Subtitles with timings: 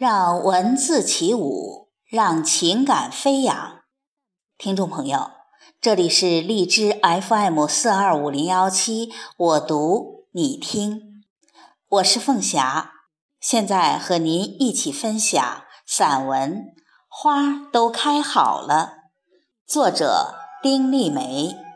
[0.00, 3.80] 让文字起舞，让情感飞扬。
[4.56, 5.32] 听众朋友，
[5.78, 11.22] 这里是荔枝 FM 四二五零幺七，我读你听，
[11.86, 12.92] 我是凤霞，
[13.42, 16.54] 现在和您一起分享散文
[17.06, 18.94] 《花都开好了》，
[19.70, 21.69] 作者丁丽梅。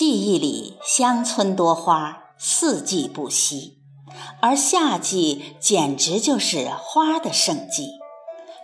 [0.00, 3.82] 记忆里，乡村多花，四季不息，
[4.40, 7.98] 而夏季简直就是花的盛季。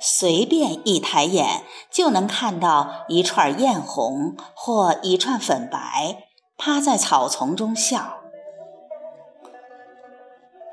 [0.00, 6.24] 随便一抬眼，就能看到一串艳红或一串粉白，
[6.56, 8.20] 趴在草丛中笑。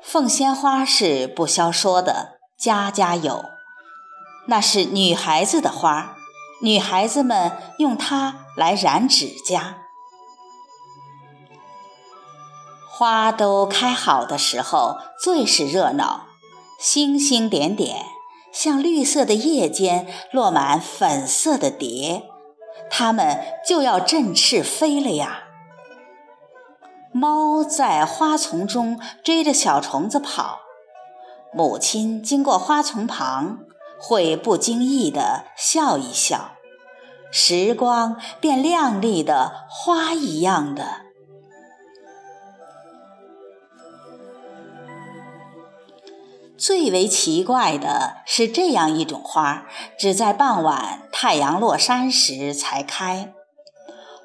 [0.00, 3.44] 凤仙花是不消说的，家家有。
[4.46, 6.16] 那是女孩子的花，
[6.62, 9.82] 女孩子们用它来染指甲。
[12.96, 16.26] 花都开好的时候，最是热闹，
[16.78, 18.04] 星星点点，
[18.52, 22.22] 像绿色的叶间落满粉色的蝶，
[22.88, 25.40] 它们就要振翅飞了呀。
[27.12, 30.60] 猫在花丛中追着小虫子跑，
[31.52, 33.58] 母亲经过花丛旁，
[34.00, 36.52] 会不经意地笑一笑，
[37.32, 41.03] 时光便亮丽的花一样的。
[46.66, 49.66] 最为奇怪的是，这样一种花，
[49.98, 53.34] 只在傍晚太阳落山时才开。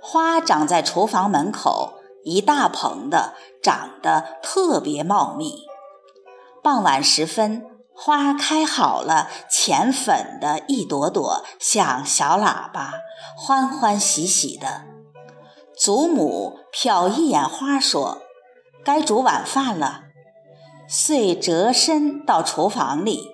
[0.01, 5.65] 花长在厨房门口，一大棚的，长得特别茂密。
[6.63, 12.93] 傍晚时分，花开好了，浅粉的一朵朵，像小喇叭，
[13.35, 14.85] 欢欢喜喜的。
[15.77, 18.21] 祖母瞟一眼花，说
[18.85, 20.03] ：“该煮晚饭了。”
[20.91, 23.29] 遂折身到厨房里，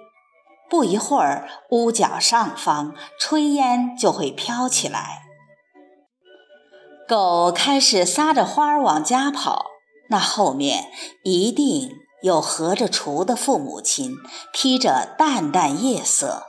[0.69, 5.21] 不一会儿，屋角上方炊烟就会飘起来。
[7.07, 9.67] 狗开始撒着欢儿往家跑，
[10.09, 10.91] 那后面
[11.23, 11.91] 一定
[12.23, 14.17] 有合着厨的父母亲，
[14.51, 16.43] 披着淡淡夜色。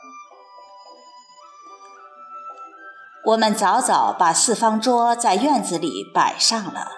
[3.27, 6.89] 我们早早把四方桌在院子里摆上了，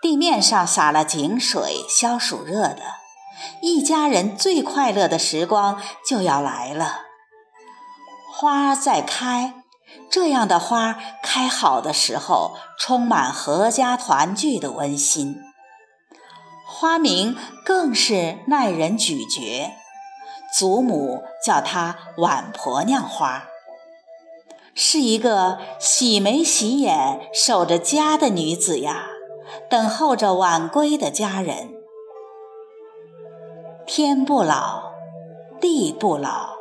[0.00, 3.01] 地面上洒了井水，消暑热的。
[3.60, 7.00] 一家人最快乐的时光就要来了，
[8.32, 9.54] 花在开，
[10.10, 15.36] 这样的花开好的时候，充满阖家团聚的温馨。
[16.66, 19.72] 花名更是耐人咀嚼，
[20.52, 23.44] 祖母叫它晚婆娘花，
[24.74, 29.06] 是一个喜眉喜眼、守着家的女子呀，
[29.70, 31.81] 等候着晚归的家人。
[33.94, 34.84] 天不老，
[35.60, 36.54] 地不老，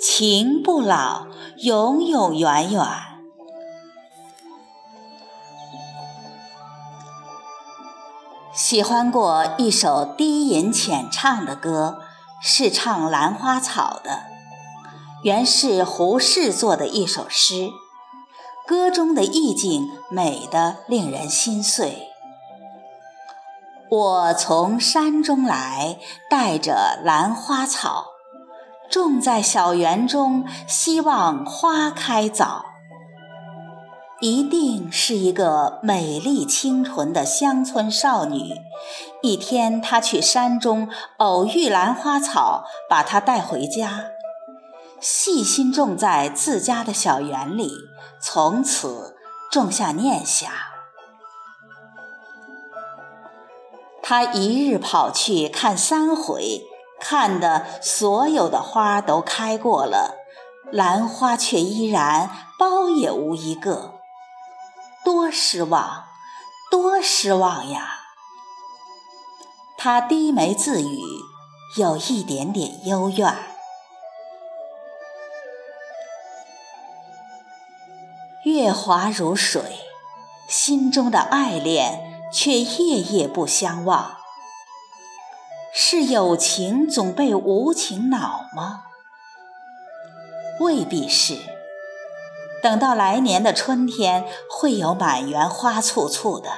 [0.00, 1.26] 情不老，
[1.58, 2.84] 永永远远。
[8.52, 12.00] 喜欢过一首低吟浅唱的歌，
[12.42, 14.24] 是唱兰花草的，
[15.22, 17.70] 原是胡适作的一首诗，
[18.66, 22.11] 歌中的意境美得令人心碎。
[23.92, 25.98] 我从山中来，
[26.30, 28.06] 带着兰花草，
[28.90, 32.64] 种在小园中，希望花开早。
[34.22, 38.54] 一定是一个美丽清纯的乡村少女。
[39.20, 40.88] 一天，她去山中
[41.18, 44.04] 偶遇兰花草，把它带回家，
[45.00, 47.70] 细心种在自家的小园里，
[48.18, 49.14] 从此
[49.50, 50.50] 种下念想。
[54.12, 56.66] 他一日跑去看三回，
[57.00, 60.18] 看的所有的花都开过了，
[60.70, 62.28] 兰花却依然
[62.58, 63.94] 苞也无一个，
[65.02, 66.04] 多失望，
[66.70, 68.00] 多失望呀！
[69.78, 71.00] 他低眉自语，
[71.78, 73.34] 有一点点幽怨。
[78.44, 79.62] 月华如水，
[80.46, 82.11] 心中的爱恋。
[82.32, 84.16] 却夜夜不相忘。
[85.74, 88.84] 是友情总被无情恼吗？
[90.60, 91.38] 未必是。
[92.62, 96.50] 等到来年的春天，会有满园花簇簇的。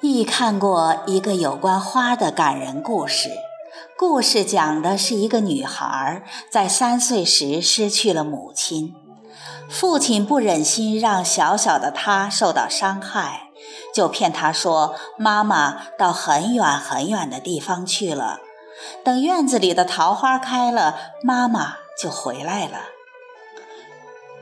[0.00, 3.30] 亦看过一个有关花的感人故事。
[3.96, 8.94] 故事讲的是一个女孩在三岁时失去了母亲，
[9.70, 13.50] 父亲不忍心让小小的她受到伤害，
[13.94, 18.40] 就骗她说妈妈到很远很远的地方去了，
[19.04, 22.80] 等院子里的桃花开了，妈妈就回来了。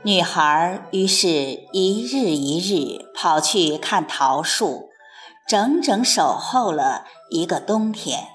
[0.01, 1.29] 女孩于是
[1.71, 4.89] 一日一日跑去看桃树。
[5.45, 8.29] 整整守候了一个冬天。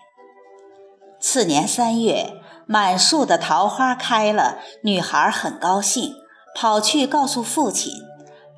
[1.21, 6.15] 次年三月，满树的桃花开了，女孩很高兴，
[6.55, 7.93] 跑去告诉父亲：“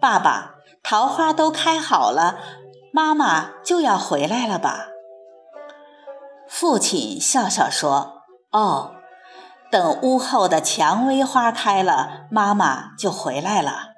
[0.01, 2.39] 爸爸，桃花都开好了，
[2.93, 4.89] 妈妈就要回来了吧？”
[6.49, 8.23] 父亲笑笑说
[8.53, 8.93] ：“哦，
[9.71, 13.91] 等屋后的蔷薇花开了，妈妈就回来了。”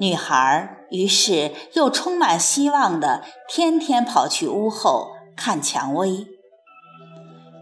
[0.00, 0.74] 女孩。
[0.90, 6.26] 于是又充满希望的天天跑去屋后看蔷薇。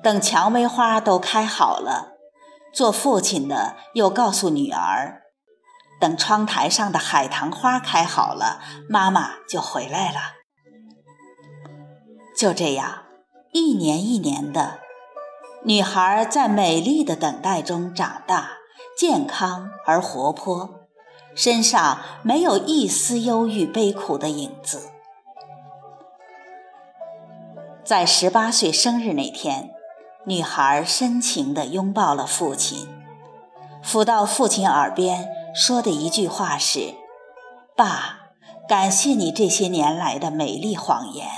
[0.06, 2.12] 等蔷薇花都开好了，
[2.72, 5.22] 做父亲的又告诉女儿：
[6.00, 10.20] 等窗台上的海棠花开好了，妈妈就回来了。
[12.38, 13.02] 就这样，
[13.50, 14.78] 一年一年的，
[15.64, 18.50] 女孩在美丽的等待中长大，
[18.96, 20.86] 健康而活泼。
[21.34, 24.88] 身上没有一丝忧郁悲苦的影子。
[27.84, 29.72] 在十八岁生日那天，
[30.28, 32.88] 女孩深情地拥抱了父亲，
[33.84, 36.96] 抚到父亲耳边说的一句话是
[37.76, 38.30] ：“爸，
[38.68, 41.28] 感谢你这些年来的美丽谎言。”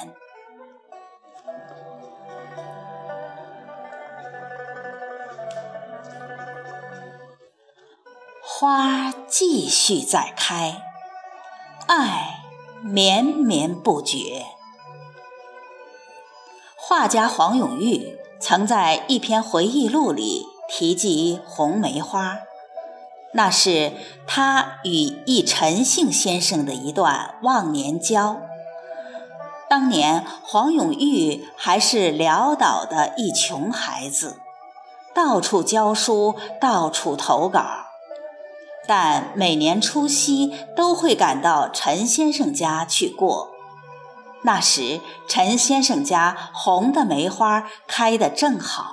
[8.43, 10.83] 花继续在开，
[11.87, 12.43] 爱
[12.83, 14.47] 绵绵不绝。
[16.75, 22.39] 画家黄永玉曾在一篇回忆录里提及红梅花，
[23.35, 23.93] 那是
[24.27, 24.91] 他与
[25.27, 28.41] 一陈姓先生的一段忘年交。
[29.69, 34.37] 当年黄永玉还是潦倒的一穷孩子，
[35.15, 37.63] 到处教书，到处投稿。
[38.87, 43.51] 但每年除夕都会赶到陈先生家去过。
[44.43, 48.93] 那时陈先生家红的梅花开得正好。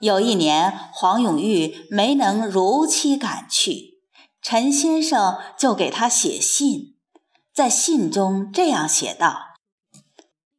[0.00, 4.00] 有一年黄永玉没能如期赶去，
[4.40, 6.96] 陈先生就给他写信，
[7.54, 9.56] 在信中这样写道：“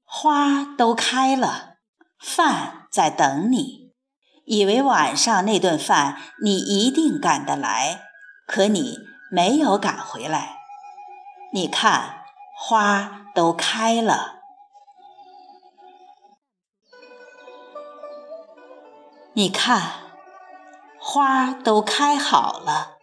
[0.06, 1.78] 花都开了，
[2.20, 3.94] 饭在等你，
[4.46, 8.02] 以为晚上那顿饭你一定赶得来。”
[8.46, 8.98] 可你
[9.32, 10.58] 没有赶回来，
[11.54, 12.21] 你看
[12.64, 14.44] 花都开了，
[19.34, 19.82] 你看
[21.00, 23.00] 花都开好了，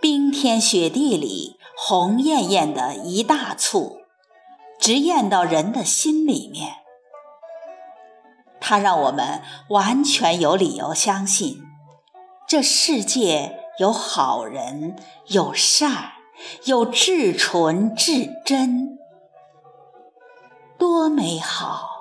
[0.00, 4.00] 冰天雪地里红艳艳的一大簇，
[4.80, 6.78] 直艳到人的心里面。
[8.60, 11.62] 它让我们完全有理由相信，
[12.48, 13.60] 这世界。
[13.80, 14.94] 有好人，
[15.26, 16.12] 有善，
[16.64, 18.98] 有至纯至真，
[20.78, 21.93] 多美好！